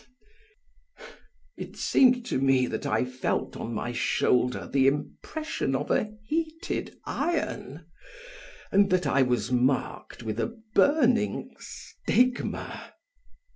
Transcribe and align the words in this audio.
It 1.57 1.77
seemed 1.77 2.25
to 2.25 2.39
me 2.39 2.65
that 2.65 2.87
I 2.87 3.05
felt 3.05 3.55
on 3.55 3.71
my 3.71 3.91
shoulder 3.91 4.65
the 4.67 4.87
impression 4.87 5.75
of 5.75 5.91
a 5.91 6.11
heated 6.25 6.95
iron 7.05 7.85
and 8.71 8.89
that 8.89 9.05
I 9.05 9.21
was 9.21 9.51
marked 9.51 10.23
with 10.23 10.39
a 10.39 10.59
burning 10.73 11.53
stigma. 11.59 12.95